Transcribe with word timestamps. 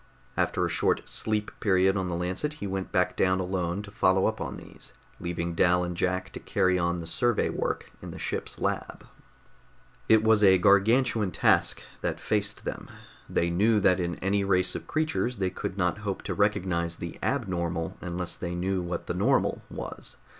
After 0.35 0.65
a 0.65 0.67
short 0.67 1.07
sleep 1.07 1.51
period 1.59 1.95
on 1.95 2.09
the 2.09 2.15
Lancet, 2.15 2.53
he 2.53 2.65
went 2.65 2.91
back 2.91 3.15
down 3.15 3.39
alone 3.39 3.83
to 3.83 3.91
follow 3.91 4.25
up 4.25 4.41
on 4.41 4.55
these, 4.55 4.93
leaving 5.19 5.53
Dal 5.53 5.83
and 5.83 5.95
Jack 5.95 6.33
to 6.33 6.39
carry 6.39 6.79
on 6.79 6.97
the 6.99 7.05
survey 7.05 7.51
work 7.51 7.91
in 8.01 8.09
the 8.09 8.17
ship's 8.17 8.57
lab. 8.57 9.05
It 10.09 10.23
was 10.23 10.43
a 10.43 10.57
gargantuan 10.57 11.29
task 11.29 11.83
that 12.01 12.19
faced 12.19 12.65
them. 12.65 12.89
They 13.29 13.51
knew 13.51 13.79
that 13.79 13.99
in 13.99 14.15
any 14.25 14.43
race 14.43 14.73
of 14.73 14.87
creatures 14.87 15.37
they 15.37 15.51
could 15.51 15.77
not 15.77 15.99
hope 15.99 16.23
to 16.23 16.33
recognize 16.33 16.95
the 16.95 17.19
abnormal 17.21 17.95
unless 18.01 18.35
they 18.35 18.55
knew 18.55 18.81
what 18.81 19.05
the 19.05 19.13
normal 19.13 19.61
was. 19.69 20.17